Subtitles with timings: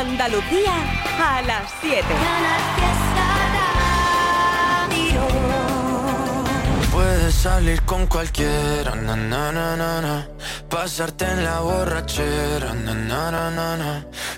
[0.00, 0.72] Andalucía
[1.20, 2.02] a las 7.
[6.90, 10.26] Puedes salir con cualquiera, na, na, na,
[10.70, 12.74] pasarte en la borrachera,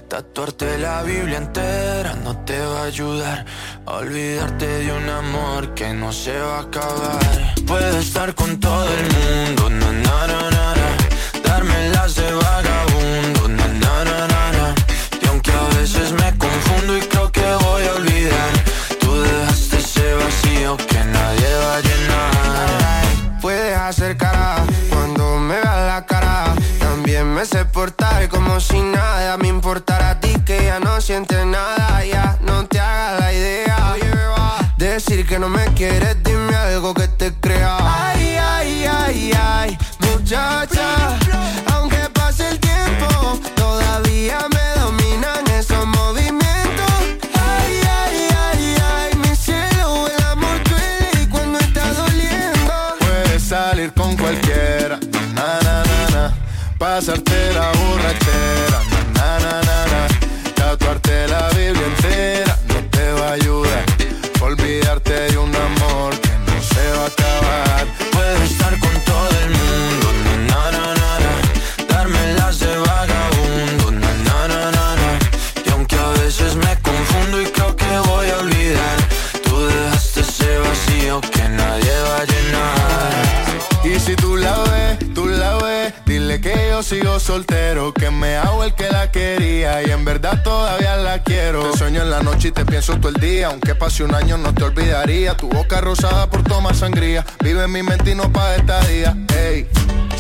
[0.09, 3.47] tatuarte la Biblia entera no te va a ayudar
[3.87, 7.55] olvidarte de un amor que no se va a acabar.
[7.67, 9.71] Puedes estar con todo el mundo,
[11.45, 12.42] darme las de
[16.83, 18.51] me confundo y creo que voy a olvidar,
[19.01, 23.41] tú dejaste ese vacío que nadie va a llenar.
[23.41, 26.55] Puedes hacer cara cuando me veas la cara.
[26.79, 31.45] También me sé portar como si nada me importara a ti que ya no sientes
[31.47, 32.05] nada.
[32.05, 33.97] Ya no te hagas la idea.
[34.77, 37.77] Decir que no me quieres, dime algo que te crea.
[37.81, 41.19] Ay, ay, ay, ay, muchacha.
[41.73, 44.52] Aunque pase el tiempo, todavía me
[56.83, 58.22] pasarte la borrachera,
[86.93, 91.71] sigo soltero, que me hago el que la quería y en verdad todavía la quiero.
[91.71, 94.37] Te sueño en la noche y te pienso todo el día, aunque pase un año
[94.37, 95.35] no te olvidaría.
[95.35, 99.17] Tu boca rosada por tomar sangría, vive mi mente y no pa' esta día.
[99.35, 99.67] Ey,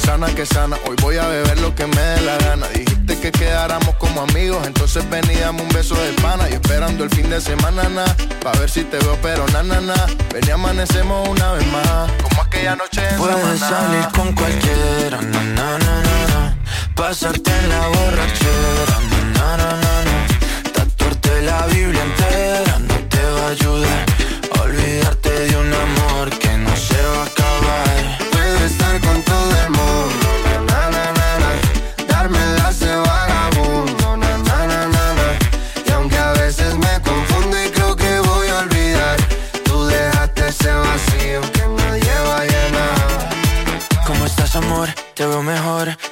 [0.03, 2.67] sana que sana, hoy voy a beber lo que me dé la gana.
[2.69, 6.49] Dijiste que quedáramos como amigos, entonces ven y dame un beso de pana.
[6.51, 8.05] Y esperando el fin de semana, na,
[8.43, 9.95] pa' ver si te veo, pero na, na, na.
[10.33, 15.43] Ven y amanecemos una vez más, como aquella noche en Puedes salir con cualquiera, na,
[15.43, 16.57] na, na, na,
[16.95, 18.97] pasarte en la borrachera,
[19.35, 24.07] na, na, na, na, tatuarte la Biblia entera no te va a ayudar
[24.57, 25.22] a olvidarte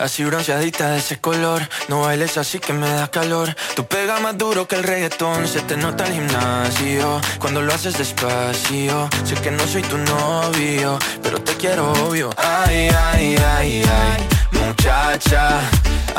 [0.00, 1.62] así bronceadita de ese color.
[1.88, 3.54] No bailes así que me da calor.
[3.76, 7.20] Tu pega más duro que el reggaetón, se te nota el gimnasio.
[7.38, 12.30] Cuando lo haces despacio, sé que no soy tu novio, pero te quiero obvio.
[12.36, 15.60] Ay, ay, ay, ay, muchacha.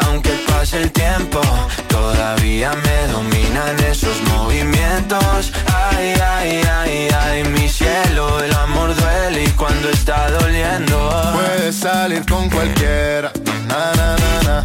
[0.05, 1.41] Aunque pase el tiempo,
[1.87, 5.51] todavía me dominan esos movimientos.
[5.73, 11.31] Ay, ay, ay, ay, mi cielo, el amor duele y cuando está doliendo.
[11.33, 13.30] Puedes salir con cualquiera,
[13.71, 14.55] na na na na,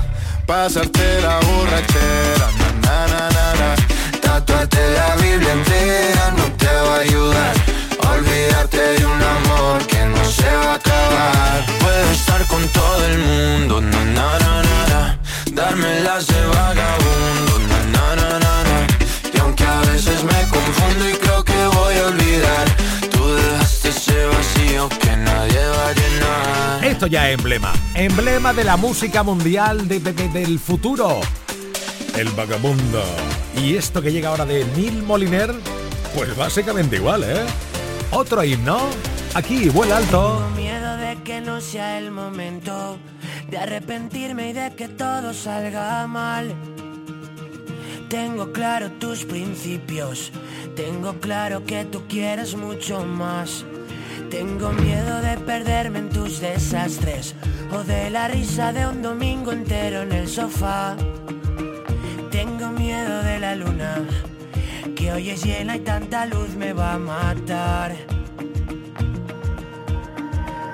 [0.47, 3.69] pasarte la borrachera, na na na na na,
[4.23, 7.55] Tatuarte la Biblia entera no te va a ayudar,
[8.03, 11.59] a olvidarte de un amor que no se va a acabar.
[11.83, 15.19] Puedo estar con todo el mundo, na na na na, na.
[15.53, 18.79] darme las de vagabundo, na na na na, na.
[19.35, 22.67] y aunque a veces me confundo y creo que voy a olvidar,
[23.89, 26.85] ese vacío que nadie va a llenar.
[26.85, 27.73] Esto ya es emblema.
[27.95, 31.21] Emblema de la música mundial de- de- de- del futuro.
[32.17, 33.03] El vagabundo.
[33.63, 35.55] Y esto que llega ahora de Neil Moliner,
[36.15, 37.45] pues básicamente igual, ¿eh?
[38.11, 38.79] Otro himno.
[39.35, 40.39] Aquí, vuela alto.
[40.47, 42.99] Tengo miedo de que no sea el momento
[43.51, 46.55] de arrepentirme y de que todo salga mal.
[48.09, 50.31] Tengo claro tus principios,
[50.77, 53.65] tengo claro que tú quieres mucho más.
[54.31, 57.35] Tengo miedo de perderme en tus desastres
[57.73, 60.97] o de la risa de un domingo entero en el sofá.
[62.31, 64.05] Tengo miedo de la luna,
[64.97, 67.95] que hoy es llena y tanta luz me va a matar.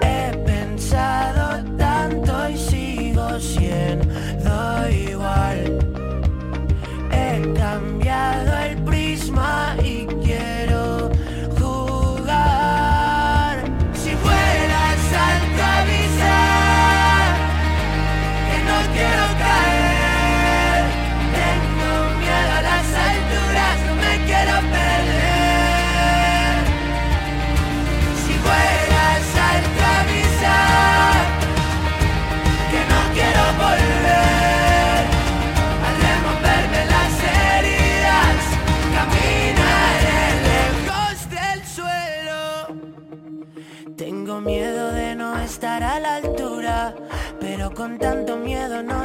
[0.00, 5.78] He pensado tanto y sigo siendo igual.
[7.12, 10.06] He cambiado el prisma y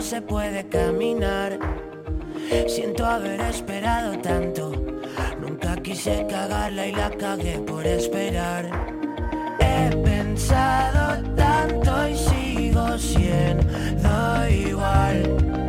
[0.02, 1.60] se puede caminar.
[2.68, 4.72] Siento haber esperado tanto.
[5.42, 8.70] Nunca quise cagarla y la cagué por esperar.
[9.60, 15.67] He pensado tanto y sigo siendo igual.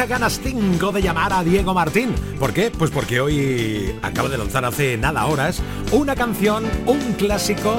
[0.00, 2.14] Muchas ganas tengo de llamar a Diego Martín.
[2.38, 2.70] ¿Por qué?
[2.70, 5.60] Pues porque hoy acaba de lanzar hace nada horas
[5.92, 7.78] una canción, un clásico,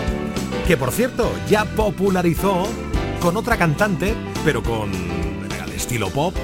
[0.67, 2.67] que por cierto ya popularizó
[3.19, 4.13] con otra cantante,
[4.45, 6.35] pero con el estilo pop.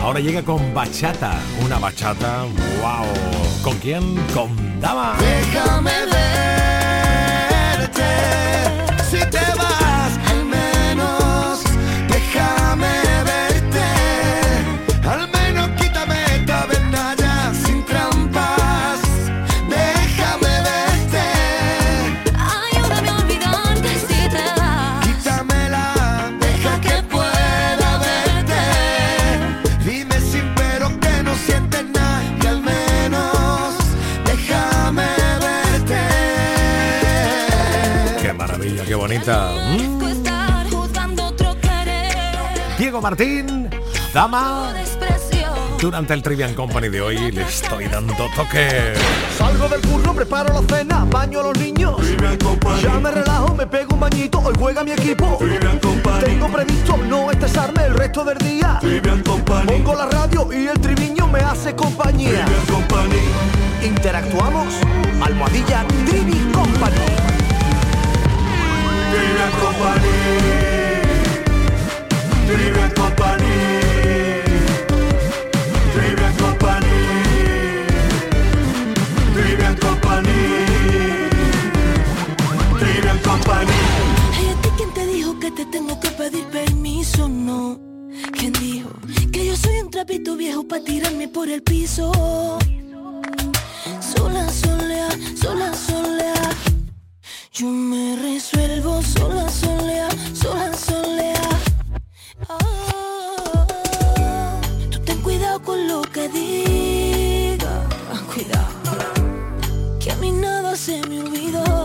[0.00, 2.44] Ahora llega con bachata, una bachata,
[2.80, 3.06] wow.
[3.62, 4.16] ¿Con quién?
[4.32, 5.14] Con Dama.
[43.08, 43.70] Martín,
[44.12, 44.74] Dama.
[45.80, 48.92] Durante el Trivian Company de hoy le estoy dando toque.
[49.38, 51.96] Salgo del curro, preparo la cena, baño a los niños.
[52.82, 55.38] Ya me relajo, me pego un bañito, hoy juega mi equipo.
[56.22, 58.78] Tengo previsto no estresarme el resto del día.
[59.66, 62.44] Pongo la radio y el triviño me hace compañía.
[63.82, 64.74] Interactuamos,
[65.22, 67.38] almohadilla Trivi Company.
[84.34, 87.28] Ay, ¿a ti quién te dijo que te tengo que pedir permiso?
[87.28, 87.78] No.
[88.32, 88.90] ¿Quién dijo
[89.32, 92.12] que yo soy un trapito viejo para tirarme por el piso?
[94.00, 95.08] Sola, solea,
[95.40, 96.50] sola, solea.
[97.52, 101.37] Yo me resuelvo sola, solea, sola, solea.
[106.32, 107.84] Que digas.
[108.32, 108.68] Cuidado.
[110.00, 111.77] Que a mí nada se me olvidó.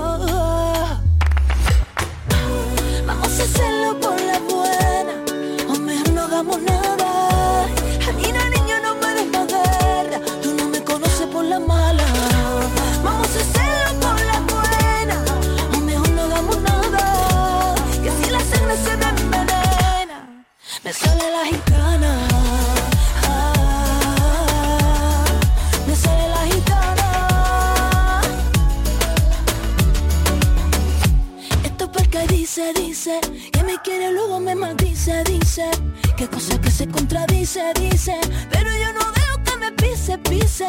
[32.72, 33.20] Dice,
[33.52, 35.70] Que me quiere luego me maldice, dice
[36.16, 40.68] Que cosa que se contradice, dice Pero yo no dejo que me pise, pise.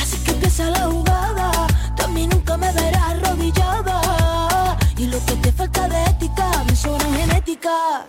[0.00, 4.78] Así que empieza la jugada Tú a mí nunca me verás arrodillada.
[4.96, 8.06] Y lo que te falta de ética Me sobra en genética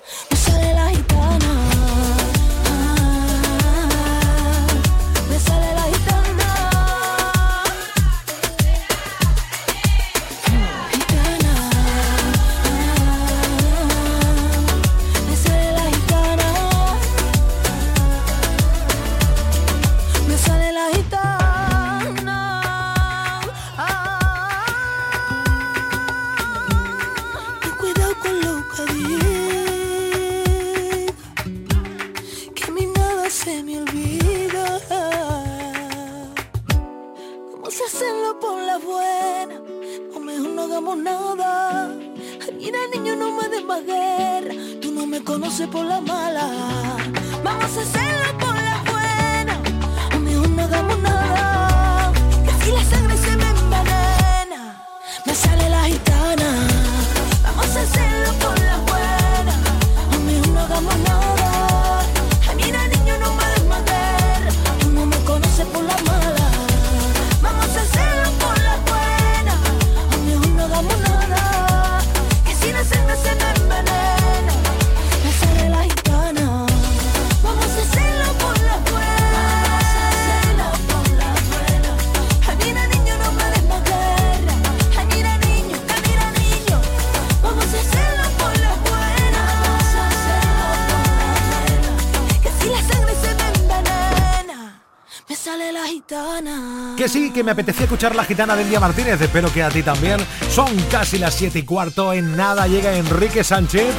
[96.97, 99.83] Que sí, que me apetecía escuchar la gitana de India Martínez, espero que a ti
[99.83, 100.19] también.
[100.49, 103.93] Son casi las 7 y cuarto, en nada llega Enrique Sánchez,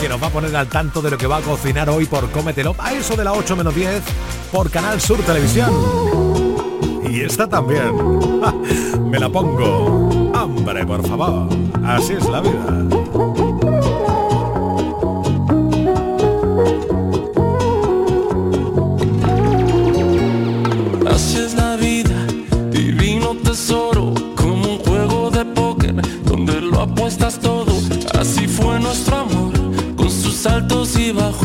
[0.00, 2.30] que nos va a poner al tanto de lo que va a cocinar hoy por
[2.30, 4.02] Cómetelo, a eso de las 8 menos 10,
[4.50, 5.70] por Canal Sur Televisión.
[7.10, 7.94] Y esta también.
[9.10, 10.32] me la pongo.
[10.34, 11.46] Hambre, por favor.
[11.84, 13.51] Así es la vida.
[30.46, 31.41] altos y bajos.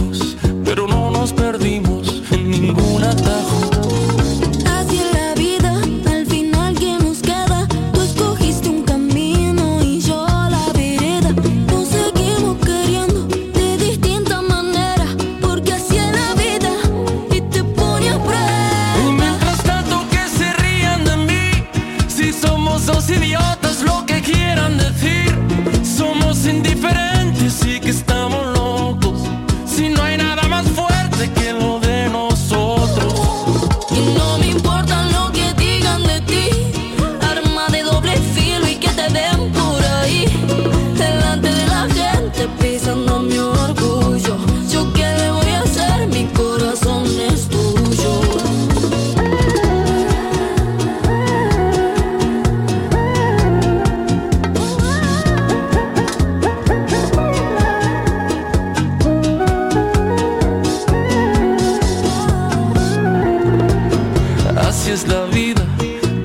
[64.68, 65.64] Así es la vida,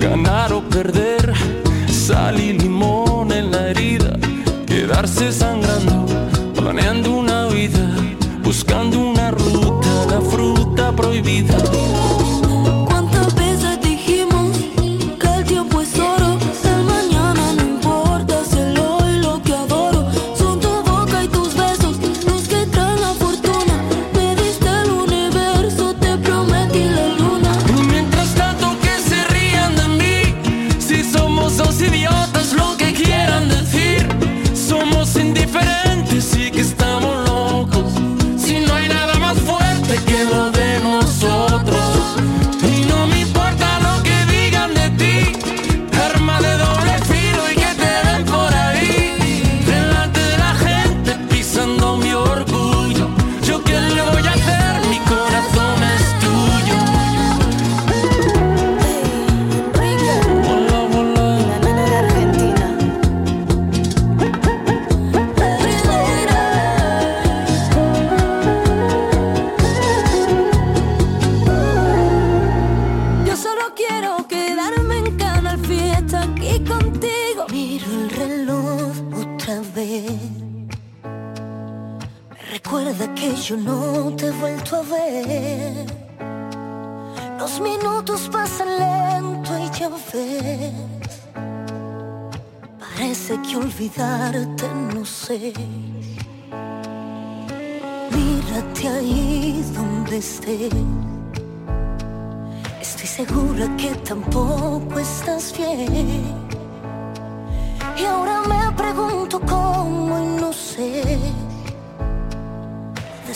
[0.01, 1.33] ganar o perder,
[1.89, 4.19] sal y limón en la herida,
[4.67, 5.62] quedarse sangrando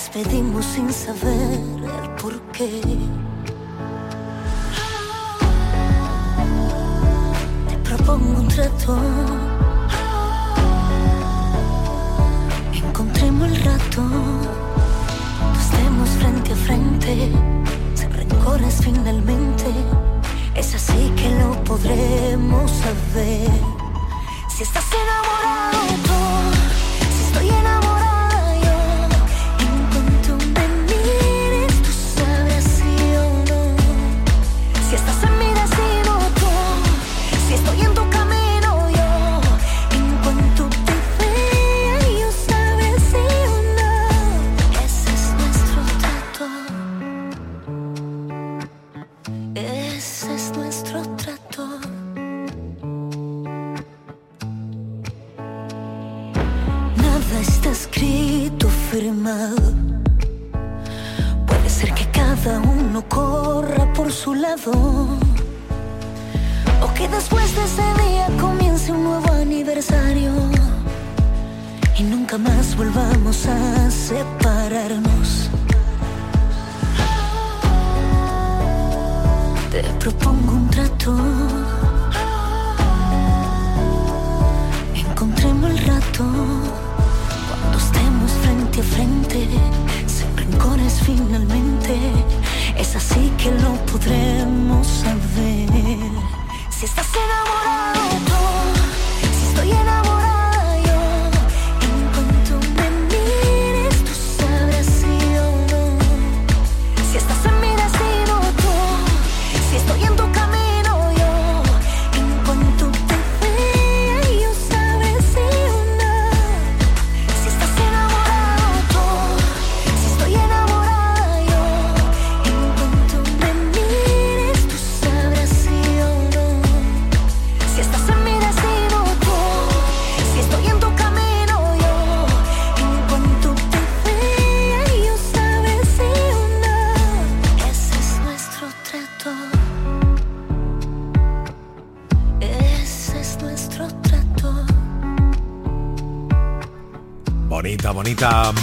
[0.07, 1.59] despedimos sin saber
[2.03, 2.81] el porqué.
[7.69, 8.99] Te propongo un trato.
[12.73, 14.03] Encontremos el rato.
[14.03, 17.33] No estemos frente a frente.
[17.95, 19.67] Sin rencores finalmente.
[20.55, 23.51] Es así que lo podremos saber.
[24.49, 25.46] Si estás enamorado.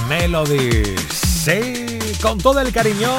[0.09, 0.95] Melody.
[1.11, 3.09] Sí, con todo el cariño.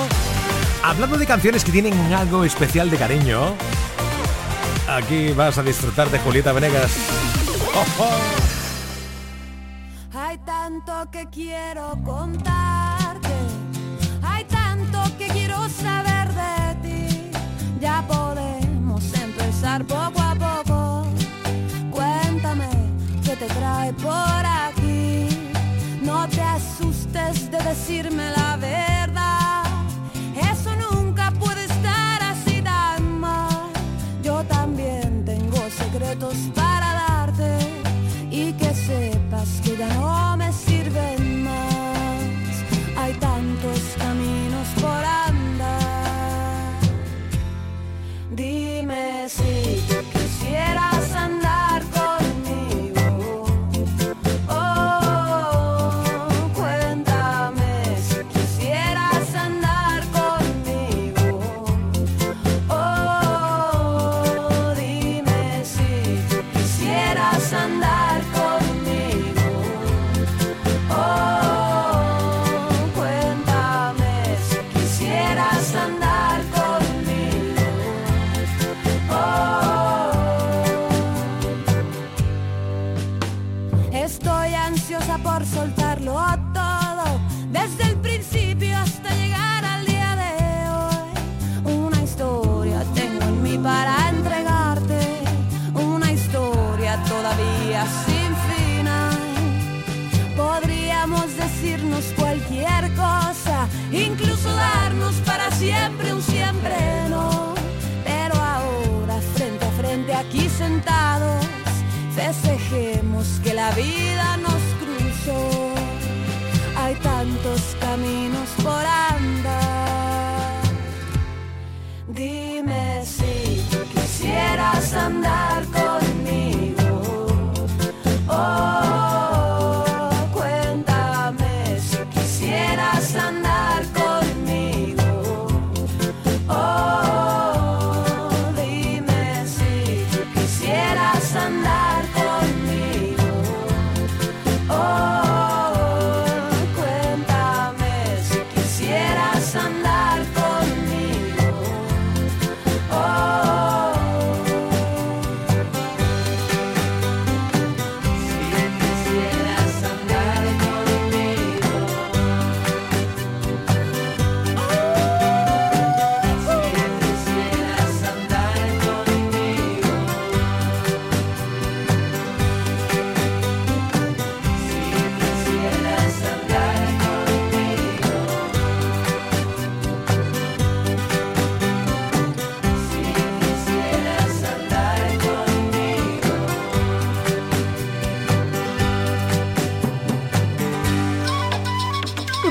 [0.82, 3.54] Hablando de canciones que tienen algo especial de cariño,
[4.88, 6.92] aquí vas a disfrutar de Julieta Venegas.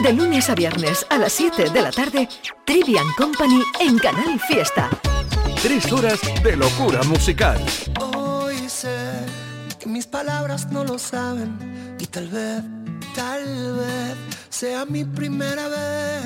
[0.04, 2.28] De lunes a viernes a las 7 de la tarde,
[2.66, 4.90] Trivian Company en Canal Fiesta.
[5.62, 7.58] Tres horas de locura musical.
[8.02, 8.98] Hoy sé
[9.80, 11.58] que mis palabras no lo saben
[12.02, 12.62] y tal vez,
[13.16, 13.46] tal
[13.78, 14.18] vez
[14.50, 16.26] sea mi primera vez.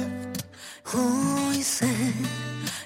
[0.95, 1.93] Hoy sé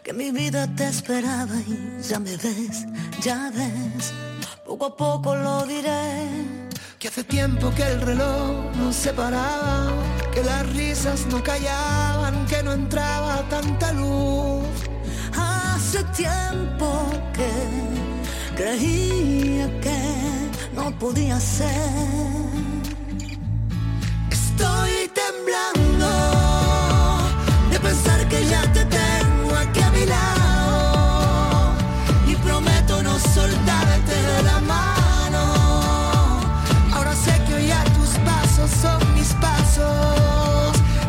[0.04, 2.86] que mi vida te esperaba y ya me ves,
[3.22, 4.12] ya ves,
[4.66, 6.61] poco a poco lo diré.
[7.02, 9.92] Que hace tiempo que el reloj no se paraba,
[10.36, 14.68] que las risas no callaban, que no entraba tanta luz.
[15.36, 17.50] Hace tiempo que
[18.56, 20.00] creía que
[20.76, 21.72] no podía ser.
[24.30, 26.12] Estoy temblando
[27.72, 28.86] de pensar que ya te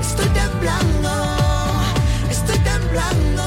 [0.00, 1.10] Estoy temblando,
[2.30, 3.42] estoy temblando.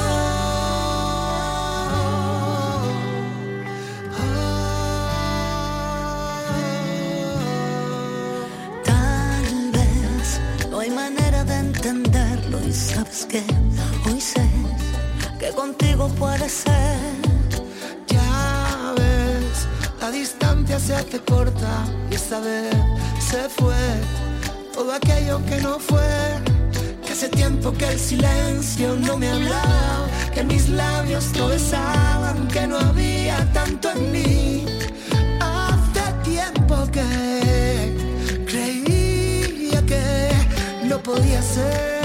[8.84, 13.42] Tal vez no hay manera de entenderlo y sabes que
[14.06, 14.46] hoy sé
[15.38, 16.98] que contigo puede ser.
[18.08, 19.68] Ya ves,
[20.00, 22.74] la distancia se hace corta y esta vez
[23.20, 23.76] se fue
[24.76, 26.06] todo aquello que no fue.
[27.04, 32.66] Que hace tiempo que el silencio no me hablaba, que mis labios no besaban, que
[32.66, 34.66] no había tanto en mí.
[35.40, 37.08] Hace tiempo que
[38.46, 40.30] creía que
[40.84, 41.95] no podía ser.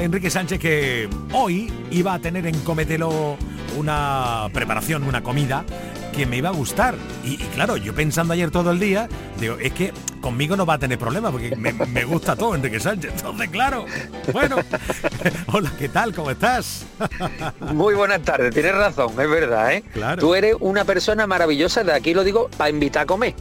[0.00, 3.36] Enrique Sánchez que hoy iba a tener en Cometelo
[3.76, 5.64] una preparación, una comida
[6.12, 6.94] que me iba a gustar.
[7.24, 10.74] Y, y claro, yo pensando ayer todo el día, digo, es que conmigo no va
[10.74, 13.12] a tener problema porque me, me gusta todo Enrique Sánchez.
[13.16, 13.86] Entonces, claro,
[14.32, 14.56] bueno.
[15.46, 16.14] Hola, ¿qué tal?
[16.14, 16.84] ¿Cómo estás?
[17.72, 19.82] Muy buenas tardes, tienes razón, es verdad, ¿eh?
[19.92, 20.20] Claro.
[20.20, 23.34] Tú eres una persona maravillosa, de aquí lo digo, para invitar a comer.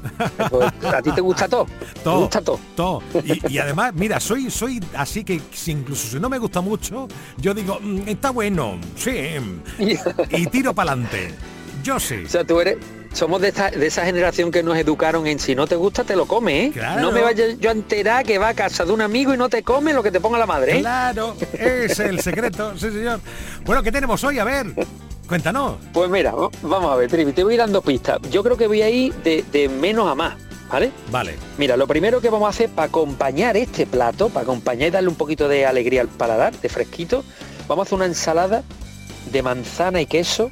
[0.50, 1.68] Pues, a ti te gusta todo.
[2.04, 2.60] Todo, Te gusta todo.
[2.76, 3.04] todo.
[3.24, 7.08] Y, y además, mira, soy, soy así que si incluso si no me gusta mucho,
[7.38, 9.12] yo digo, "Mm, está bueno, sí,
[10.30, 11.34] y tiro para adelante.
[11.84, 12.24] Yo sí.
[12.26, 12.78] O sea, tú eres...
[13.13, 16.15] Somos de, esta- de esa generación que nos educaron en si no te gusta te
[16.15, 16.72] lo come, ¿eh?
[16.72, 17.02] Claro.
[17.02, 19.50] No me vaya yo a enterar que va a casa de un amigo y no
[19.50, 20.80] te come lo que te ponga la madre, ¿eh?
[20.82, 23.19] Claro, es el secreto, sí señor.
[23.65, 24.38] Bueno, ¿qué tenemos hoy?
[24.39, 24.67] A ver,
[25.28, 25.78] cuéntanos.
[25.91, 28.19] Pues mira, va- vamos a ver, Trivi, te voy dando pistas.
[28.32, 30.36] Yo creo que voy a ir de, de menos a más,
[30.72, 30.91] ¿vale?
[31.12, 31.36] Vale.
[31.58, 35.10] Mira, lo primero que vamos a hacer para acompañar este plato, para acompañar y darle
[35.10, 37.24] un poquito de alegría al paladar, de fresquito,
[37.67, 38.63] vamos a hacer una ensalada
[39.32, 40.50] de manzana y queso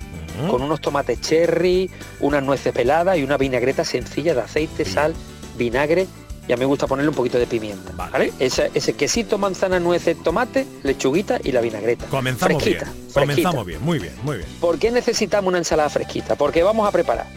[0.49, 5.13] con unos tomates cherry, unas nueces peladas y una vinagreta sencilla de aceite, sal,
[5.57, 6.07] vinagre
[6.47, 8.31] y a mí me gusta ponerle un poquito de pimienta, ¿vale?
[8.39, 12.05] Ese, ese quesito, manzana, nueces, tomate, lechuguita y la vinagreta.
[12.05, 12.95] Comenzamos Fresquita, bien.
[13.11, 13.19] fresquita.
[13.19, 14.49] Comenzamos bien, muy bien, muy bien.
[14.61, 16.35] ¿Por qué necesitamos una ensalada fresquita?
[16.35, 17.27] Porque vamos a preparar.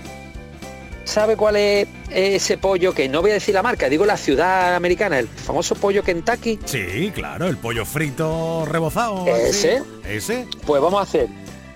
[1.02, 4.76] ¿Sabe cuál es ese pollo que no voy a decir la marca, digo la ciudad
[4.76, 6.60] americana, el famoso pollo Kentucky?
[6.66, 9.26] Sí, claro, el pollo frito rebozado.
[9.26, 9.78] Ese.
[9.78, 9.84] así.
[10.08, 10.46] Ese.
[10.64, 11.26] Pues vamos a hacer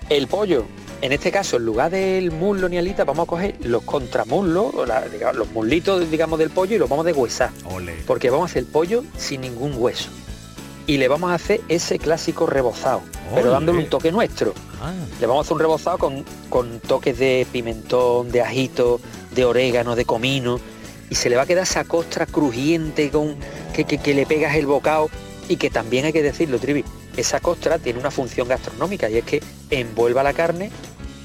[0.09, 0.65] el pollo.
[1.05, 4.85] En este caso, en lugar del muslo ni alita, vamos a coger los contramuslos, o
[4.87, 7.51] la- digamos, los muslitos, digamos, del pollo y los vamos a deshuesar.
[8.07, 10.09] Porque vamos a hacer el pollo sin ningún hueso.
[10.87, 13.01] Y le vamos a hacer ese clásico rebozado,
[13.35, 13.51] pero Ole.
[13.51, 14.55] dándole un toque nuestro.
[14.81, 18.99] Ah, Le vamos a hacer un rebozado con, con toques de pimentón, de ajito,
[19.35, 20.59] de orégano, de comino.
[21.11, 23.35] Y se le va a quedar esa costra crujiente con
[23.75, 25.11] que, que- que le pegas el bocado.
[25.47, 26.83] Y que también hay que decirlo, Trivi,
[27.15, 30.71] esa costra tiene una función gastronómica y es que envuelva la carne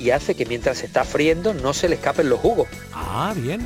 [0.01, 2.69] y hace que mientras se está friendo no se le escapen los jugos.
[2.95, 3.61] ah, bien.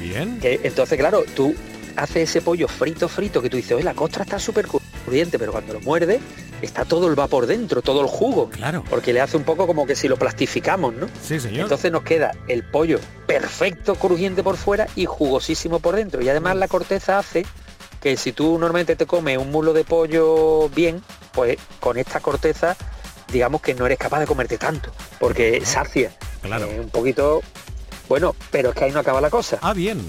[0.00, 0.38] Bien.
[0.40, 1.54] Que, entonces, claro, tú
[1.96, 5.52] haces ese pollo frito, frito, que tú dices, oye, la costra está súper crujiente, pero
[5.52, 6.20] cuando lo muerde
[6.62, 8.50] está todo el vapor dentro, todo el jugo.
[8.50, 8.84] Claro.
[8.88, 11.08] Porque le hace un poco como que si lo plastificamos, ¿no?
[11.22, 11.62] Sí, señor.
[11.62, 16.22] Entonces nos queda el pollo perfecto, crujiente por fuera y jugosísimo por dentro.
[16.22, 17.44] Y además la corteza hace
[18.00, 21.02] que si tú normalmente te comes un mulo de pollo bien,
[21.32, 22.76] pues con esta corteza
[23.32, 26.12] digamos que no eres capaz de comerte tanto, porque sacia.
[26.42, 26.66] Claro.
[26.66, 27.42] Eh, un poquito
[28.08, 29.58] bueno, pero es que ahí no acaba la cosa.
[29.62, 30.00] Ah, bien.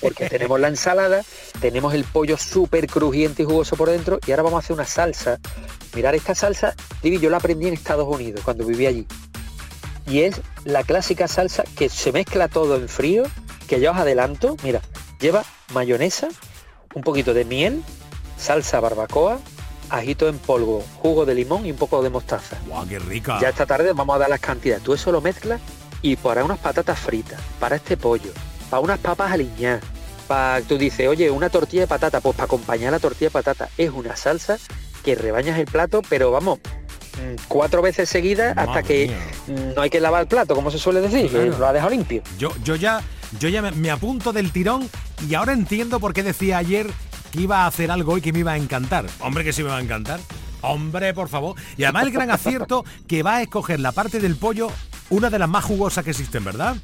[0.00, 1.22] Porque tenemos la ensalada,
[1.60, 4.86] tenemos el pollo súper crujiente y jugoso por dentro y ahora vamos a hacer una
[4.86, 5.38] salsa.
[5.94, 9.06] Mirar esta salsa, Divi, yo la aprendí en Estados Unidos cuando viví allí.
[10.06, 13.24] Y es la clásica salsa que se mezcla todo en frío,
[13.68, 14.82] que ya os adelanto, mira,
[15.20, 16.28] lleva mayonesa,
[16.94, 17.82] un poquito de miel,
[18.36, 19.38] salsa barbacoa,
[19.90, 22.58] ajito en polvo, jugo de limón y un poco de mostaza.
[22.66, 23.38] ¡Guau, qué rica!
[23.40, 24.82] Ya esta tarde vamos a dar las cantidades.
[24.82, 25.60] Tú eso lo mezclas
[26.02, 28.30] y para unas patatas fritas, para este pollo,
[28.70, 29.82] para unas papas aliñadas,
[30.26, 33.68] para tú dices, oye, una tortilla de patata, pues para acompañar la tortilla de patata
[33.78, 34.58] es una salsa
[35.02, 39.14] que rebañas el plato, pero vamos, mm, cuatro veces seguidas hasta que
[39.74, 42.22] no hay que lavar el plato, como se suele decir, que lo ha dejado limpio.
[42.38, 43.02] Yo, yo ya,
[43.38, 44.88] yo ya me, me apunto del tirón
[45.28, 46.86] y ahora entiendo por qué decía ayer
[47.34, 49.06] que iba a hacer algo y que me iba a encantar.
[49.18, 50.20] Hombre, que sí me va a encantar.
[50.60, 51.56] Hombre, por favor.
[51.76, 54.68] Y además el gran acierto que va a escoger la parte del pollo,
[55.10, 56.76] una de las más jugosas que existen, ¿verdad?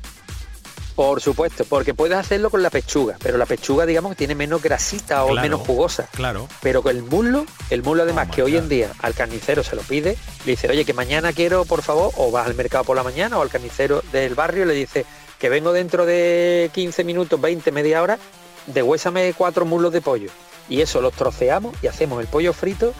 [0.96, 4.60] Por supuesto, porque puedes hacerlo con la pechuga, pero la pechuga digamos que tiene menos
[4.60, 6.08] grasita o Claro, menos jugosa.
[6.12, 6.48] Claro.
[6.60, 9.82] Pero con el muslo, el muslo además que hoy en día al carnicero se lo
[9.82, 13.04] pide, le dice, oye, que mañana quiero, por favor, o vas al mercado por la
[13.04, 15.06] mañana o al carnicero del barrio le dice
[15.38, 18.18] que vengo dentro de 15 minutos, 20, media hora,
[18.66, 20.30] degüésame cuatro muslos de pollo.
[20.68, 22.94] Y eso los troceamos y hacemos el pollo frito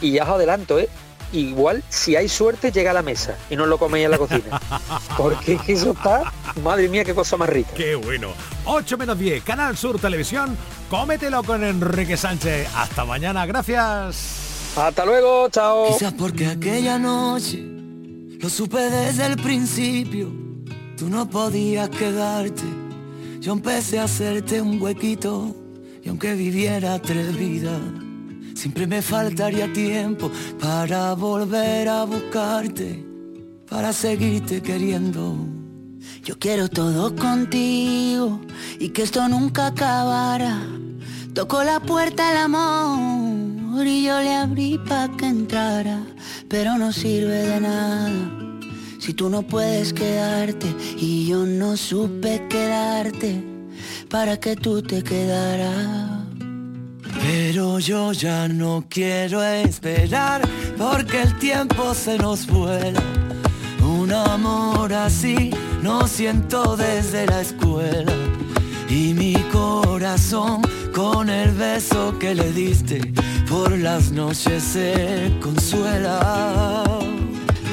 [0.00, 0.88] y ya os adelanto, ¿eh?
[1.32, 4.60] Igual, si hay suerte, llega a la mesa y no lo coméis en la cocina.
[5.16, 7.72] Porque es que eso está, madre mía, qué cosa más rica.
[7.74, 8.28] Qué bueno.
[8.66, 10.56] 8 menos 10, Canal Sur Televisión.
[10.88, 12.68] Cómetelo con Enrique Sánchez.
[12.76, 14.74] Hasta mañana, gracias.
[14.76, 15.88] Hasta luego, chao.
[15.92, 17.62] Quizás porque aquella noche
[18.38, 20.30] lo supe desde el principio.
[20.96, 22.83] Tú no podías quedarte.
[23.44, 25.54] Yo empecé a hacerte un huequito.
[26.02, 27.78] Y aunque viviera tres vidas,
[28.54, 33.04] siempre me faltaría tiempo para volver a buscarte,
[33.68, 35.36] para seguirte queriendo.
[36.22, 38.40] Yo quiero todo contigo
[38.78, 40.62] y que esto nunca acabara.
[41.34, 46.02] Tocó la puerta el amor y yo le abrí pa' que entrara,
[46.48, 48.43] pero no sirve de nada.
[49.04, 53.44] Si tú no puedes quedarte y yo no supe quedarte
[54.08, 56.24] para que tú te quedaras.
[57.20, 60.40] Pero yo ya no quiero esperar
[60.78, 63.02] porque el tiempo se nos vuela.
[63.82, 65.50] Un amor así
[65.82, 68.14] no siento desde la escuela.
[68.88, 70.62] Y mi corazón
[70.94, 73.12] con el beso que le diste
[73.50, 76.84] por las noches se consuela.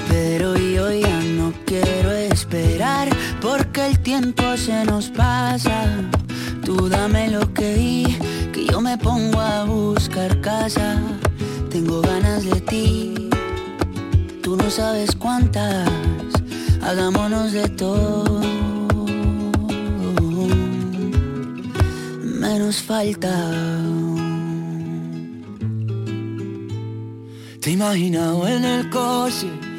[0.10, 1.21] Pero yo ya
[1.66, 3.10] quiero esperar
[3.42, 5.86] porque el tiempo se nos pasa.
[6.64, 8.18] Tú dame lo que di,
[8.52, 11.02] que yo me pongo a buscar casa.
[11.70, 13.30] Tengo ganas de ti,
[14.44, 15.90] tú no sabes cuántas.
[16.82, 18.42] Hagámonos de todo.
[22.24, 23.34] Menos falta.
[27.62, 29.71] Te imaginado en el coche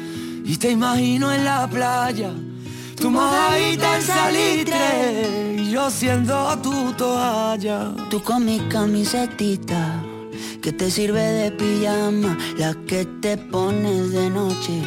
[0.43, 2.31] y te imagino en la playa.
[2.99, 7.91] Tu mojadita en salitre y yo siendo tu toalla.
[8.09, 10.03] Tú con mi camisetita
[10.61, 14.81] que te sirve de pijama, la que te pones de noche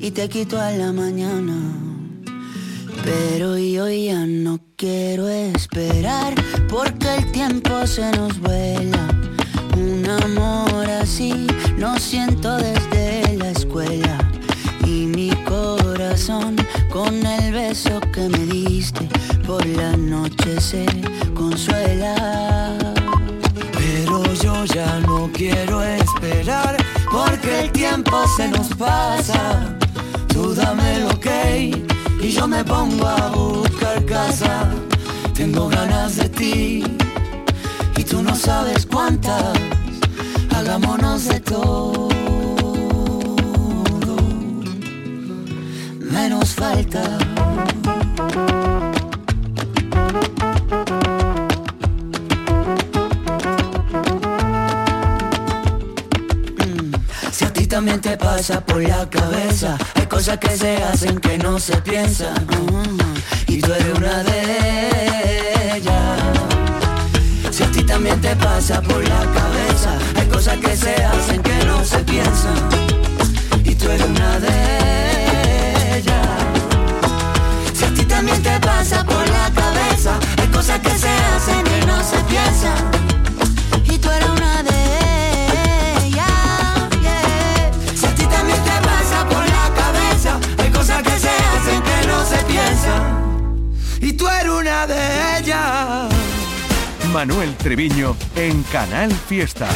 [0.00, 1.56] y te quito a la mañana.
[3.04, 6.34] Pero yo ya no quiero esperar
[6.68, 9.08] porque el tiempo se nos vuela.
[9.76, 14.27] Un amor así no siento desde la escuela.
[16.90, 19.08] Con el beso que me diste
[19.46, 20.84] por la noche se
[21.32, 22.76] consuela.
[23.72, 26.76] Pero yo ya no quiero esperar
[27.10, 29.78] porque el tiempo se nos pasa.
[30.26, 31.26] Tú dame el ok
[32.20, 34.68] y yo me pongo a buscar casa.
[35.34, 36.84] Tengo ganas de ti
[37.96, 39.56] y tú no sabes cuántas.
[40.50, 42.27] Hagámonos de todo.
[46.10, 47.18] Menos falta.
[57.32, 61.38] Si a ti también te pasa por la cabeza, hay cosas que se hacen que
[61.38, 62.34] no se piensan.
[62.46, 62.98] mm,
[63.52, 66.20] Y tú eres una de ellas.
[67.50, 71.64] Si a ti también te pasa por la cabeza, hay cosas que se hacen que
[71.64, 72.68] no se piensan.
[73.64, 74.87] Y tú eres una de ellas.
[78.78, 80.12] pasa por la cabeza.
[80.40, 82.78] Hay cosas que se hacen y no se piensan.
[83.92, 84.78] Y tú eres una de
[86.06, 86.30] ellas.
[87.02, 87.72] Yeah.
[87.96, 90.38] Si a ti también te pasa por la cabeza.
[90.58, 93.02] Hay cosas que se hacen que no se piensan.
[94.00, 96.14] Y tú eres una de ellas.
[97.12, 99.68] Manuel Treviño en Canal Fiesta.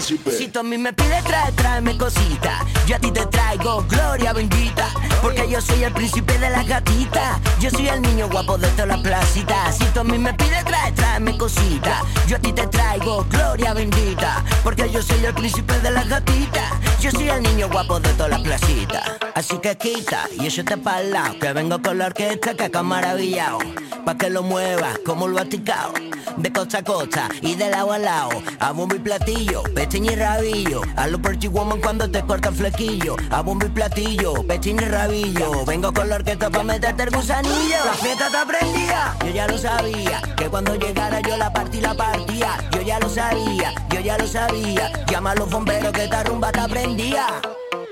[0.00, 2.64] Si tú a mí me pides trae, tráeme cosita.
[2.86, 4.88] Yo a ti te traigo gloria bendita.
[5.20, 8.86] Porque yo soy el príncipe de las gatitas Yo soy el niño guapo de toda
[8.86, 9.72] la placita.
[9.72, 12.02] Si tú a mí me pides trae, tráeme cosita.
[12.28, 14.44] Yo a ti te traigo gloria bendita.
[14.62, 18.28] Porque yo soy el príncipe de las gatitas Yo soy el niño guapo de toda
[18.28, 19.18] la placita.
[19.34, 22.82] Así que quita y eso te para lado Que vengo con la orquesta que acá
[22.82, 23.58] maravillado
[24.04, 25.92] Pa' que lo muevas como lo aticado
[26.38, 28.30] De costa a costa y de lado a lado.
[28.60, 30.82] A bombo y platillo, pechín y rabillo.
[30.96, 33.16] A lo perchi woman cuando te corta el flequillo.
[33.30, 35.64] A bombo y platillo, pechín y rabillo.
[35.64, 37.84] Vengo con la orquesta pa' meterte el gusanillo.
[37.84, 40.22] La fiesta te aprendía, yo ya lo sabía.
[40.36, 42.56] Que cuando llegara yo la partí la partía.
[42.72, 44.92] Yo ya lo sabía, yo ya lo sabía.
[45.06, 47.26] Llama a los bomberos que esta rumba te aprendía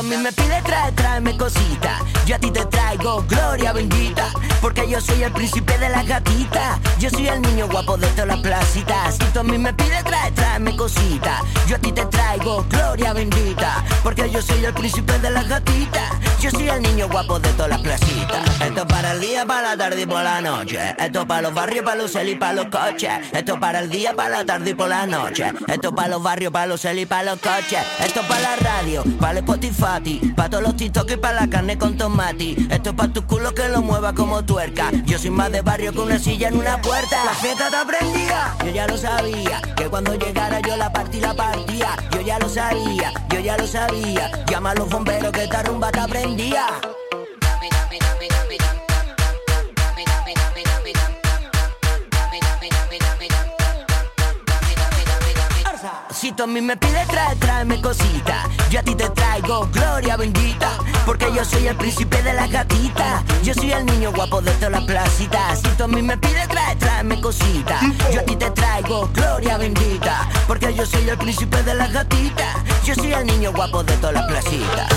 [0.04, 2.00] mí me pides trae, tráeme cosita.
[2.26, 6.80] Yo a ti te traigo gloria bendita Porque yo soy el príncipe de las gatitas
[7.00, 9.18] Yo soy el niño guapo de todas las placitas.
[9.18, 11.42] Si mí me pides trae, tráeme cosita.
[11.68, 16.12] Yo a ti te traigo gloria bendita Porque yo soy el príncipe de las gatitas
[16.40, 18.62] Yo soy el niño guapo de todas las placitas.
[18.62, 20.96] Esto para el día, para la tarde y por la noche.
[21.00, 23.12] Esto para los barrios, para los cel y para los coches.
[23.32, 25.52] Esto para el día, para la tarde y por la noche.
[25.68, 27.80] Esto para los barrios, para los cel y para los coches.
[28.00, 31.78] Esto para la radio, para el Spotify Pa' todos los TikTok y pa' la carne
[31.78, 34.92] con tomate Esto es pa' tu culo que lo mueva como tuerca.
[35.06, 37.24] Yo soy más de barrio que una silla en una puerta.
[37.24, 41.34] La fiesta te aprendía, yo ya lo sabía Que cuando llegara yo la partí la
[41.34, 41.96] partía.
[42.12, 44.46] Yo ya lo sabía, yo ya lo sabía.
[44.48, 46.66] Llama a los bomberos que esta rumba te aprendía
[56.28, 60.78] tú a mí me pides trae, tráeme cosita Yo a ti te traigo gloria bendita
[61.06, 64.72] Porque yo soy el príncipe de las gatitas Yo soy el niño guapo de todas
[64.72, 67.80] las placitas Si a mí me pides trae, tráeme cosita
[68.14, 72.56] Yo a ti te traigo gloria bendita Porque yo soy el príncipe de las gatitas
[72.84, 74.90] Yo soy el niño guapo de todas las placitas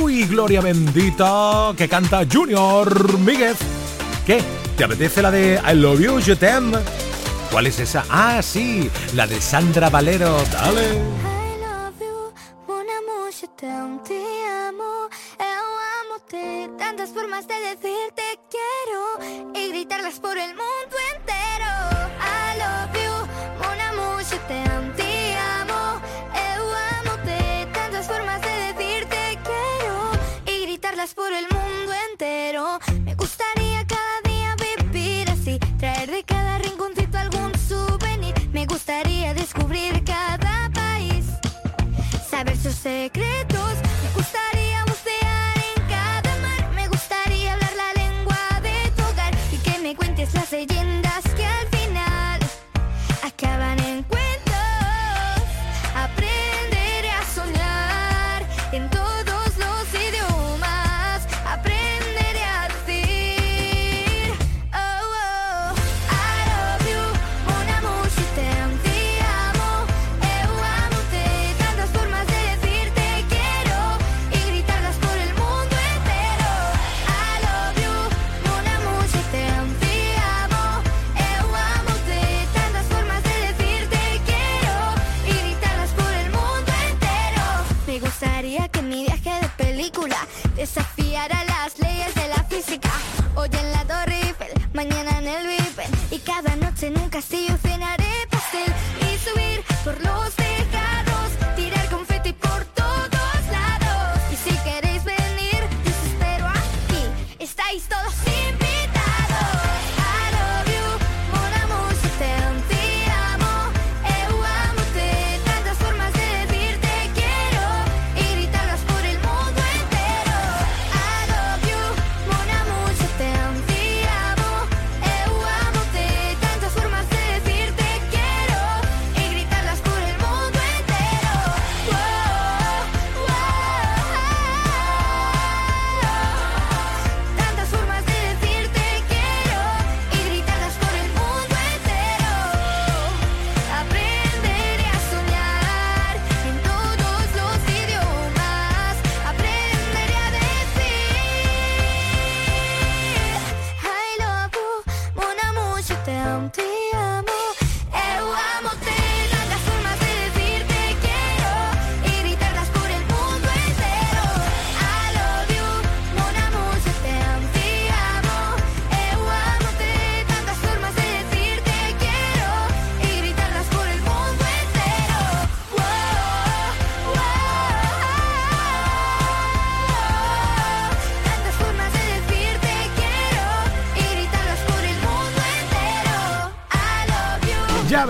[0.00, 3.56] Uy, gloria bendita que canta Junior Míguez.
[4.24, 4.40] ¿Qué?
[4.76, 6.78] ¿Te apetece la de I Love You, Je t'aime?
[7.52, 8.06] ¿Cuál es esa?
[8.08, 10.42] Ah, sí, la de Sandra Valero.
[10.50, 10.94] Dale.
[10.94, 12.32] I love you,
[12.66, 14.22] amour, je t'aime, te
[14.68, 15.64] amo, eu
[16.00, 16.70] amo-te.
[16.78, 22.01] Tantas formas de decir te quiero y gritarlas por el mundo entero.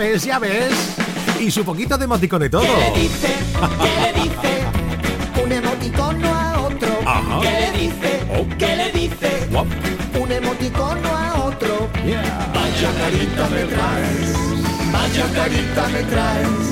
[0.02, 0.74] Ves, ya ves.
[1.40, 2.62] Y su poquito de emoticón y todo.
[2.62, 3.34] ¿Qué le dice?
[3.82, 5.42] ¿Qué le dice?
[5.44, 6.88] Un emoticono a otro.
[7.06, 7.40] Ajá.
[7.40, 8.26] ¿Qué le dice?
[8.30, 8.46] Oh.
[8.58, 9.48] ¿Qué le dice?
[9.50, 9.66] Guap.
[10.20, 11.88] Un emoticono a otro.
[11.94, 14.32] Vaya carita me traes.
[14.92, 16.64] Vaya carita me traes.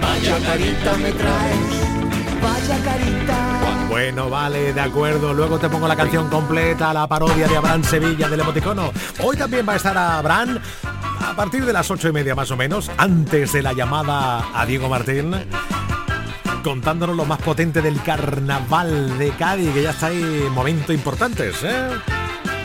[0.00, 1.90] Vaya carita me traes.
[2.42, 3.86] Vaya carita.
[3.88, 5.34] Bueno, vale, de acuerdo.
[5.34, 8.92] Luego te pongo la canción completa, la parodia de Abraham Sevilla del emoticono.
[9.22, 10.60] Hoy también va a estar Abraham
[11.40, 14.90] partir de las ocho y media más o menos, antes de la llamada a Diego
[14.90, 15.34] Martín,
[16.62, 21.88] contándonos lo más potente del carnaval de Cádiz, que ya está ahí momentos importantes, ¿eh?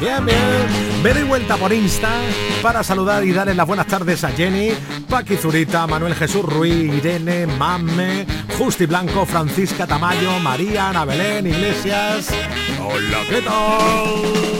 [0.01, 1.01] Bien, bien.
[1.01, 2.09] Me doy vuelta por Insta
[2.61, 4.71] para saludar y darle las buenas tardes a Jenny,
[5.09, 12.27] Paqui Zurita, Manuel Jesús Ruiz, Irene, Mamme, Justi Blanco, Francisca Tamayo, María, Ana Belén, Iglesias.
[12.81, 14.54] Hola, ¿qué tal?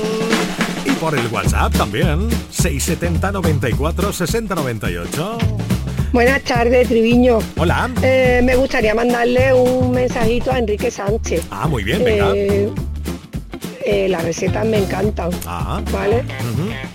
[0.99, 5.37] Por el WhatsApp también, 670 94 60 98.
[6.13, 7.39] Buenas tardes, Triviño.
[7.57, 7.89] Hola.
[8.01, 11.43] Eh, me gustaría mandarle un mensajito a Enrique Sánchez.
[11.51, 12.31] Ah, muy bien, venga.
[12.33, 12.69] Eh,
[13.85, 16.23] eh, las recetas me encantan, Ah, ¿vale?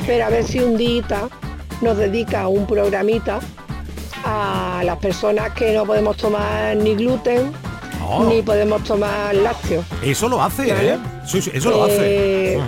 [0.06, 1.04] Pero a ver si un día
[1.82, 3.38] nos dedica un programita
[4.24, 7.52] a las personas que no podemos tomar ni gluten
[8.12, 8.24] Oh.
[8.24, 9.84] ni podemos tomar lácteos.
[10.02, 10.94] Eso lo hace, Vale.
[10.94, 10.98] ¿eh?
[11.26, 12.54] Sí, sí, eso lo hace.
[12.54, 12.60] Eh.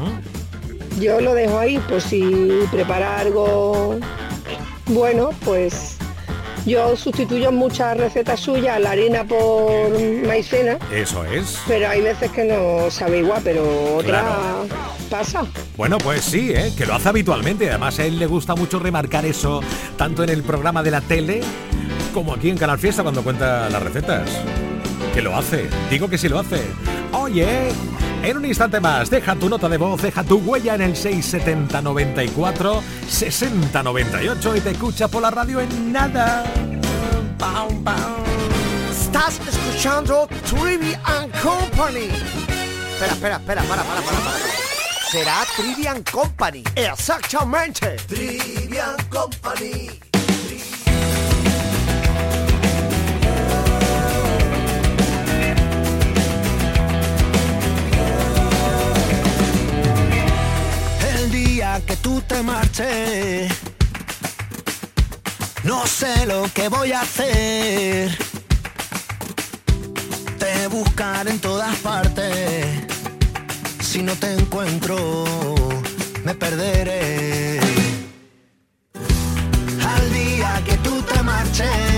[1.00, 3.98] Yo lo dejo ahí por si prepara algo
[4.86, 5.96] bueno, pues
[6.66, 9.90] yo sustituyo muchas recetas suyas la harina por
[10.26, 11.58] maicena, Eso es.
[11.66, 14.66] pero hay veces que no sabe igual, pero otra Claro.
[15.10, 15.44] pasa.
[15.76, 16.72] Bueno, pues sí, ¿eh?
[16.76, 17.68] que lo hace habitualmente.
[17.70, 19.60] Además, a él le gusta mucho remarcar eso,
[19.96, 21.40] tanto en el programa de la tele
[22.14, 24.28] como aquí en Canal Fiesta cuando cuenta las recetas.
[25.14, 26.60] Que lo hace, digo que sí lo hace.
[27.12, 27.68] Oye,
[28.22, 31.82] en un instante más, deja tu nota de voz, deja tu huella en el 670
[31.82, 36.44] 94 60 98 y te escucha por la radio en nada.
[38.90, 42.08] Estás escuchando Trivi and Company.
[42.92, 44.62] Espera, espera, espera, para, para, para, para.
[45.10, 46.64] Será Trivian Company.
[46.74, 47.96] Exactamente.
[48.08, 50.11] Trivian Company.
[61.80, 63.50] Que tú te marches,
[65.64, 68.16] no sé lo que voy a hacer.
[70.38, 72.66] Te buscaré en todas partes.
[73.80, 75.24] Si no te encuentro,
[76.24, 77.60] me perderé.
[79.94, 81.91] Al día que tú te marches,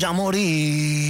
[0.00, 1.09] voy a morir.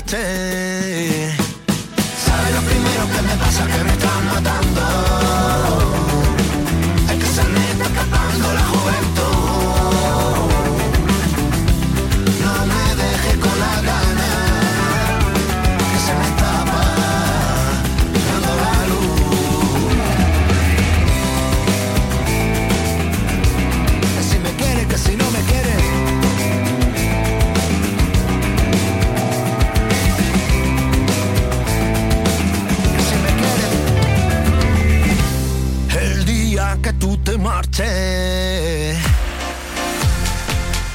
[0.00, 0.69] El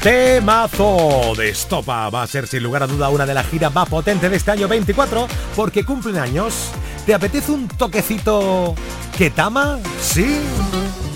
[0.05, 3.89] Temazo de Estopa va a ser sin lugar a duda una de las giras más
[3.89, 6.69] potentes de este año 24 porque cumplen años.
[7.07, 8.75] ¿Te apetece un toquecito
[9.17, 9.79] que tama?
[9.99, 10.41] ¿Sí?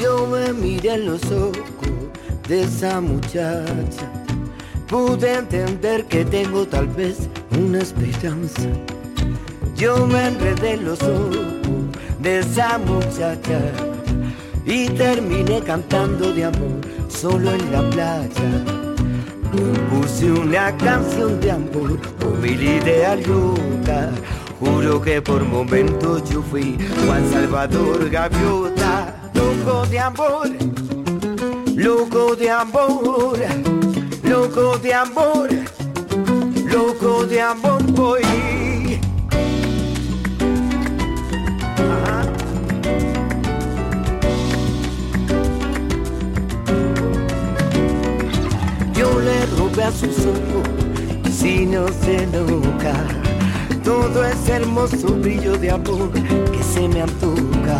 [0.01, 1.53] Yo me miré en los ojos
[2.47, 4.11] de esa muchacha.
[4.87, 8.69] Pude entender que tengo tal vez una esperanza.
[9.75, 11.45] Yo me enredé en los ojos
[12.21, 13.61] de esa muchacha
[14.65, 18.78] y terminé cantando de amor solo en la playa.
[19.51, 24.09] Compuse una canción de amor con mil ideas locas.
[24.59, 30.49] Juro que por momentos yo fui Juan Salvador Gaviota, loco de amor,
[31.75, 33.39] loco de amor,
[34.23, 35.49] loco de amor,
[36.71, 38.48] loco de amor voy.
[49.83, 50.67] A sus ojos,
[51.31, 52.93] si no se enoja.
[53.83, 57.79] Todo ese hermoso brillo de amor que se me antoja.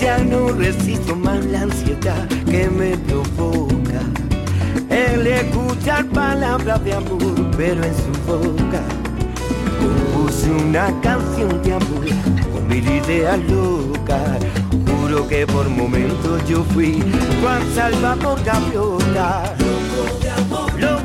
[0.00, 4.00] Ya no resisto más la ansiedad que me provoca.
[4.90, 8.82] El escuchar palabras de amor, pero en su boca.
[9.80, 12.06] Compuse una canción de amor
[12.52, 14.38] con mil ideas locas.
[14.86, 17.02] Juro que por momentos yo fui
[17.40, 19.54] Juan Salvador Gaviota.
[20.20, 20.95] De amor,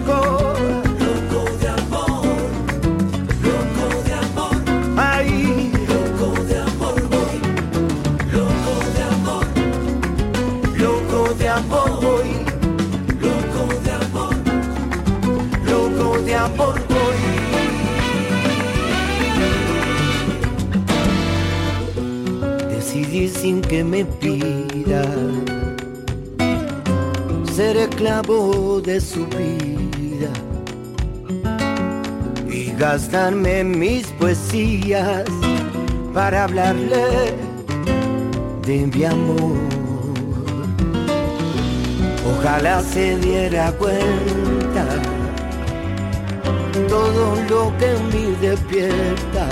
[23.41, 25.01] sin que me pida
[27.55, 30.31] ser esclavo de su vida
[32.47, 35.25] y gastarme mis poesías
[36.13, 37.33] para hablarle
[38.67, 39.57] de mi amor.
[42.31, 44.85] Ojalá se diera cuenta
[46.87, 49.47] todo lo que en mí despierta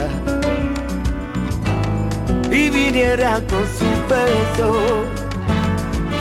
[2.60, 5.06] y viniera con su peso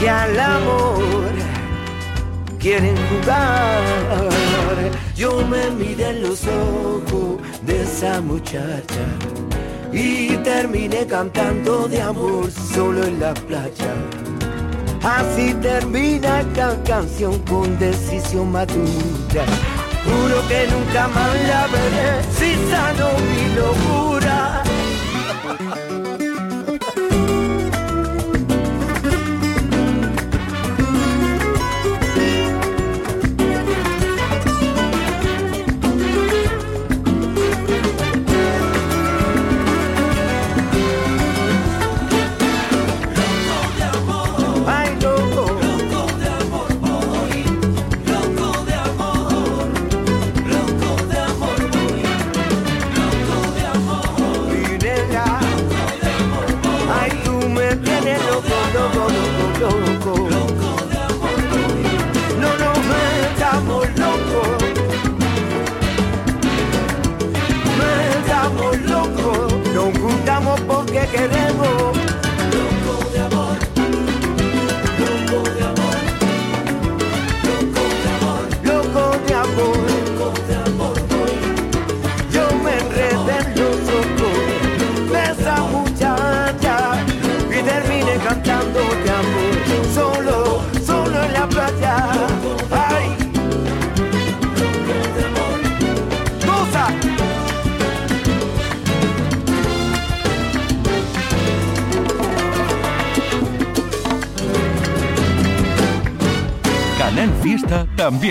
[0.01, 1.33] y al amor
[2.61, 3.83] quieren jugar.
[5.17, 9.05] Yo me miré en los ojos de esa muchacha
[9.93, 13.95] y terminé cantando de amor solo en la playa.
[15.03, 19.45] Así termina esta canción con decisión madura.
[20.05, 24.63] Juro que nunca más la veré si sano mi locura.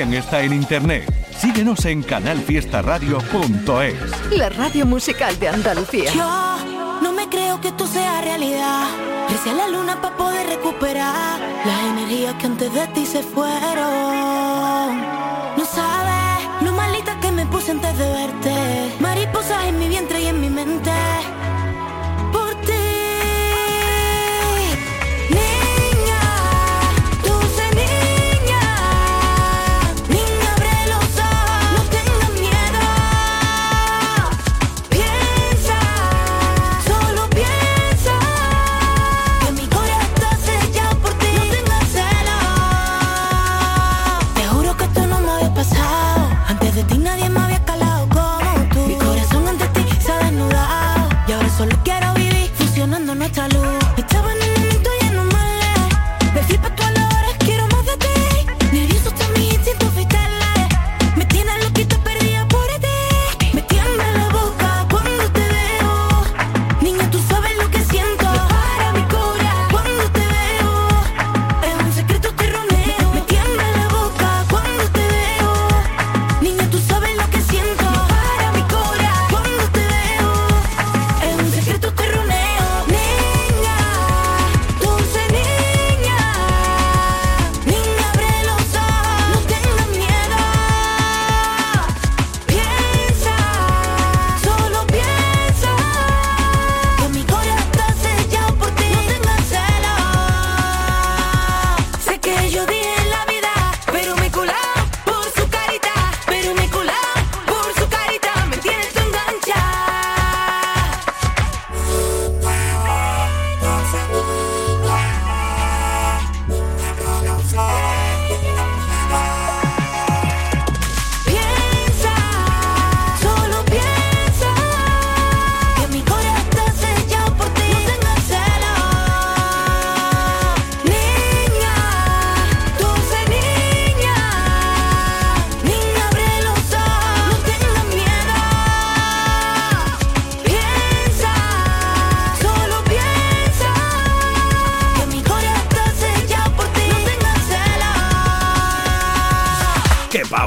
[0.07, 1.03] También está en internet.
[1.37, 4.31] Síguenos en canalfiestaradio.es.
[4.31, 6.13] La radio musical de Andalucía.
[6.13, 6.57] Yo
[7.01, 8.85] no me creo que esto sea realidad.
[9.27, 15.01] Recé a la luna para poder recuperar las energías que antes de ti se fueron.
[15.57, 18.95] No sabes lo malita que me puse antes de verte.
[19.01, 20.26] Mariposas en mi vientre y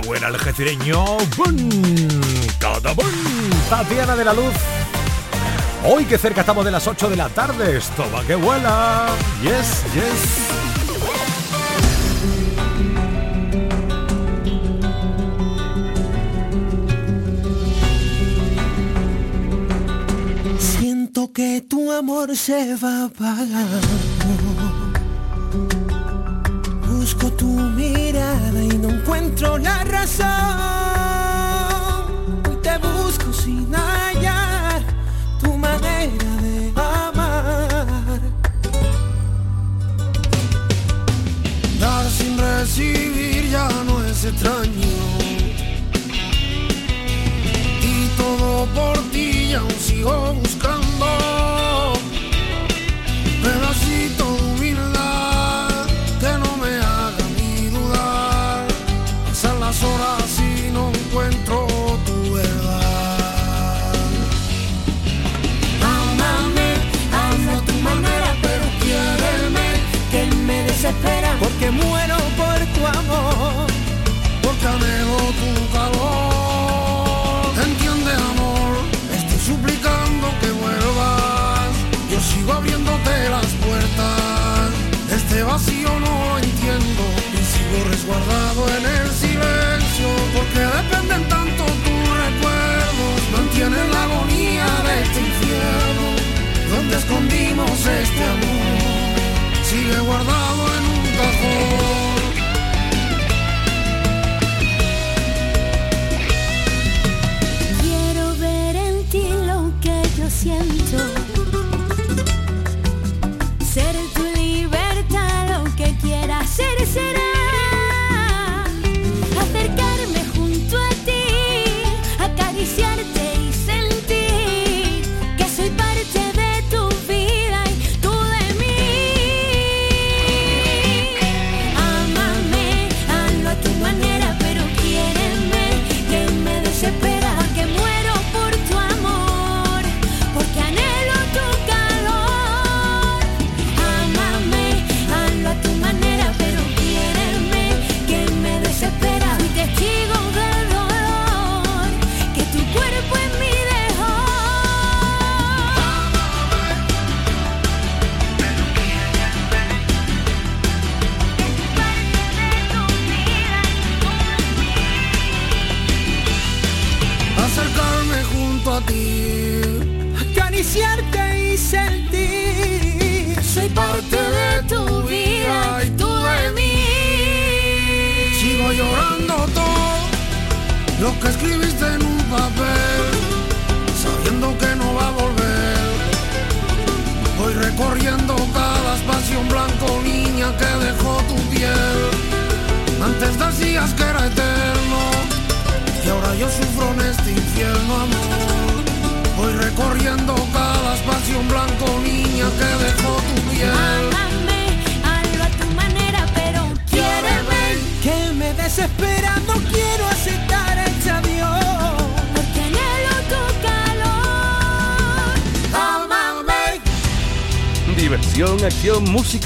[0.03, 1.05] Tower algecireño.
[1.36, 1.57] ¡Bum!
[2.59, 3.05] ¡Cada bum!
[3.68, 4.55] Tatiana de la Luz.
[5.84, 7.76] Hoy que cerca estamos de las 8 de la tarde.
[7.76, 9.09] Esto va que vuela.
[9.42, 10.48] Yes, yes.
[20.59, 24.49] Siento que tu amor se va apagando.
[29.21, 30.27] Encuentro la razón.
[32.49, 34.83] Hoy te busco sin hallar
[35.43, 38.21] tu manera de amar.
[41.79, 44.97] Dar sin recibir ya no es extraño.
[47.83, 51.39] Y todo por ti aún sigo buscando.
[71.73, 73.66] Muero por tu amor.
[74.43, 77.53] porque anhelo tu calor.
[77.66, 78.73] Entiende, amor,
[79.14, 81.71] estoy suplicando que vuelvas.
[82.11, 84.71] Yo sigo abriéndote las puertas.
[85.11, 87.03] Este vacío no lo entiendo
[87.39, 90.09] y sigo resguardado en el silencio.
[90.35, 96.09] Porque dependen tanto tus recuerdos, mantienen la agonía de este infierno.
[96.71, 99.31] Donde escondimos este amor,
[99.62, 100.89] sigue guardado en
[101.23, 102.09] un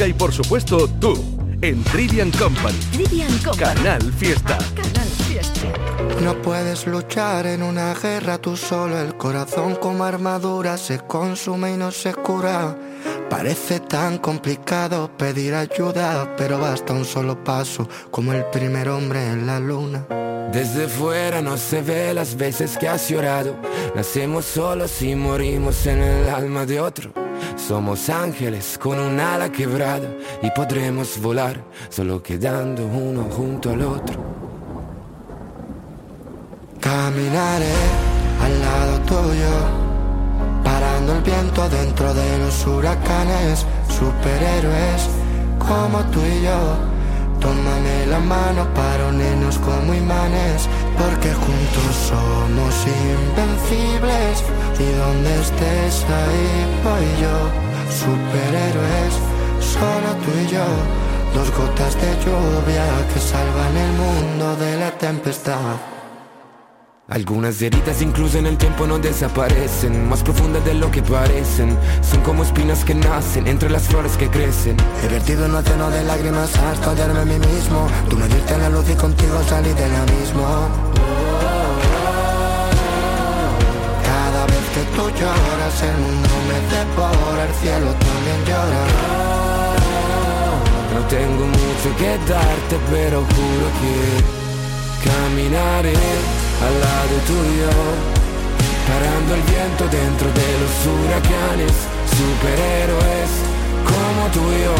[0.04, 1.14] música y por supuesto tú
[1.60, 2.78] en Trivian Company.
[2.92, 3.74] Trivian Company.
[3.74, 4.58] Canal Fiesta.
[4.74, 6.20] Canal Fiesta.
[6.22, 11.76] No puedes luchar en una guerra tú solo, el corazón como armadura se consume y
[11.76, 12.76] no se cura.
[13.30, 19.46] Parece tan complicado pedir ayuda, pero basta un solo paso, como el primer hombre en
[19.46, 20.06] la luna.
[20.52, 23.56] Desde fuera no se ve las veces que has llorado.
[23.94, 27.23] Nacemos solos y morimos en el alma de otro.
[27.56, 30.08] Somos ángeles con un ala quebrada
[30.42, 34.20] y podremos volar solo quedando uno junto al otro.
[36.80, 37.74] Caminaré
[38.42, 39.54] al lado tuyo,
[40.62, 45.08] parando el viento dentro de los huracanes, superhéroes
[45.58, 46.94] como tú y yo.
[47.40, 50.68] Tómame la mano para unirnos como imanes,
[50.98, 54.44] porque juntos somos invencibles.
[54.78, 56.50] Y donde estés ahí
[56.82, 57.36] voy yo,
[58.02, 59.14] superhéroes,
[59.60, 60.66] solo tú y yo.
[61.34, 65.93] Dos gotas de lluvia que salvan el mundo de la tempestad.
[67.10, 71.76] Algunas heridas incluso en el tiempo no desaparecen Más profundas de lo que parecen.
[72.00, 74.78] Son como espinas que nacen entre las flores que crecen.
[75.04, 77.88] He vertido un océano de lágrimas hasta odiarme a mí mismo.
[78.08, 80.68] Tú me diste la luz y contigo salí del abismo.
[84.02, 88.84] Cada vez que tú lloras el mundo me devora El cielo también llora.
[90.94, 94.44] No tengo mucho que darte pero juro que
[95.04, 95.92] Caminaré
[96.62, 97.72] al lado tuyo
[98.86, 101.74] Parando el viento dentro de los huracanes.
[102.14, 103.32] Superhéroes
[103.88, 104.78] como tú y yo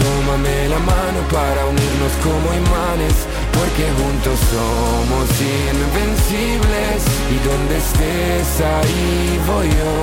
[0.00, 3.14] Tómame la mano para unirnos como imanes
[3.52, 7.00] Porque juntos somos invencibles.
[7.28, 9.94] Y donde estés ahí voy yo.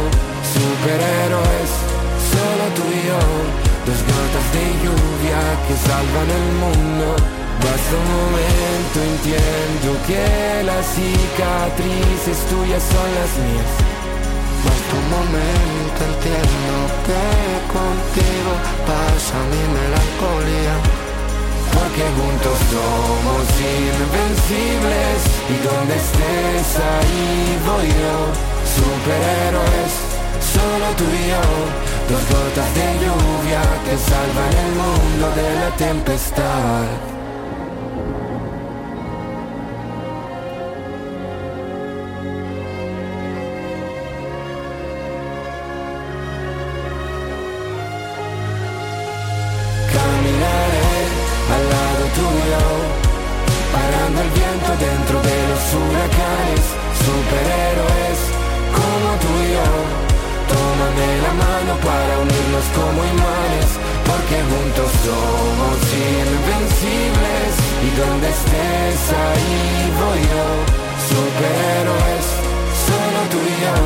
[0.53, 1.71] Superhéroes,
[2.31, 3.21] solo tú y yo
[3.87, 12.37] Dos gotas de lluvia que salvan el mundo Basta un momento, entiendo que las cicatrices
[12.49, 13.71] tuyas son las mías.
[14.65, 17.23] Basta un momento, entiendo que
[17.73, 18.51] contigo
[18.85, 20.75] pasa mi melancolía.
[21.73, 28.17] Porque juntos somos invencibles y donde estés ahí voy yo.
[28.77, 29.93] Superhéroes,
[30.53, 31.43] solo tú y yo.
[32.09, 37.16] Dos gotas de lluvia que salvan el mundo de la tempestad.
[55.73, 56.65] Huracanes,
[57.05, 58.19] superhéroes
[58.71, 59.71] como tú y yo.
[60.47, 63.69] Tómame la mano para unirnos como imanes,
[64.07, 67.51] porque juntos somos invencibles.
[67.77, 70.47] Y donde estés ahí voy yo,
[71.11, 72.25] superhéroes,
[72.87, 73.77] solo tú y yo.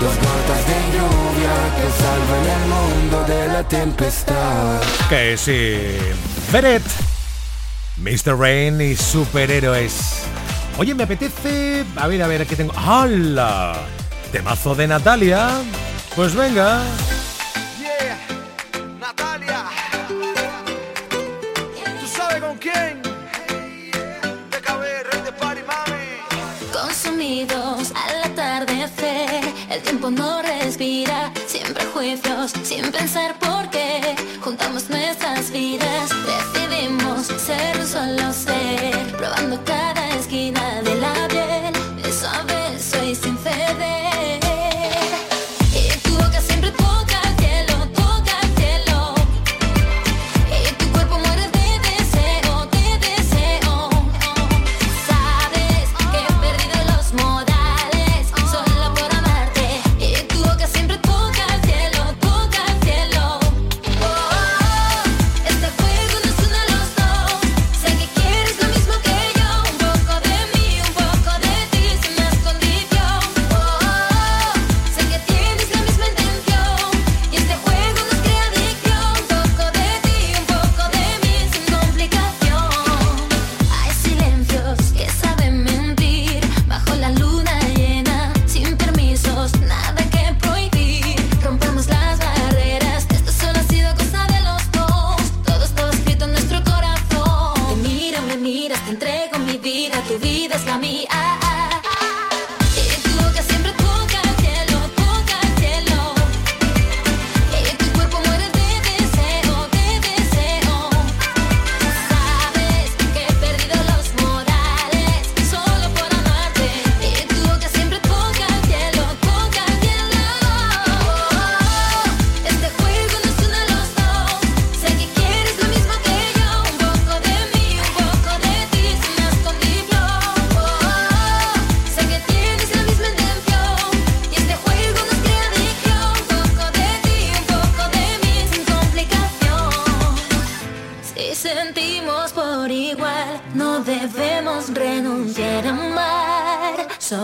[0.00, 4.80] Dos gotas de lluvia que salvan el mundo de la tempestad.
[5.08, 5.98] Que sí.
[6.52, 6.82] Beret.
[7.98, 8.38] Mr.
[8.38, 10.26] Rain y superhéroes.
[10.78, 11.84] Oye, me apetece.
[11.96, 12.72] A ver, a ver, ¿qué tengo?
[12.76, 13.74] ¡Hala!
[14.30, 15.48] Temazo de Natalia.
[16.14, 16.82] Pues venga.
[17.80, 18.18] Yeah,
[19.00, 19.64] Natalia.
[22.00, 23.02] ¿Tú sabes con quién?
[25.24, 26.72] De party, mami.
[26.72, 35.50] Consumidos al atardecer, el tiempo no respira, siempre juicios, sin pensar por qué, juntamos nuestras
[35.50, 36.10] vidas,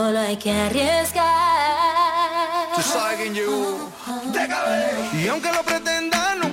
[0.03, 1.23] Solo hay que arriesgar.
[2.75, 3.89] Tú sabes quién llegó.
[4.33, 5.17] De cabeza.
[5.17, 6.52] Y aunque lo pretendas, nunca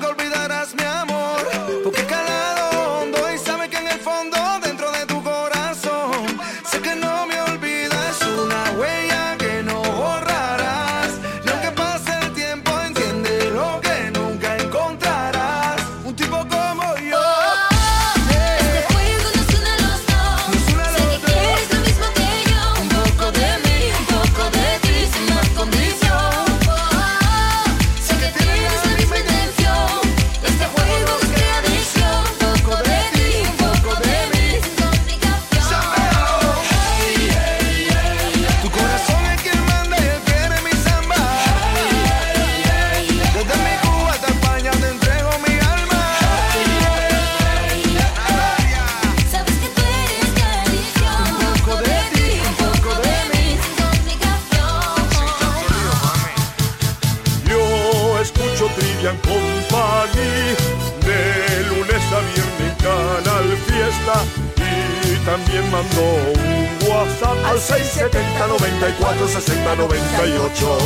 [70.55, 70.78] 670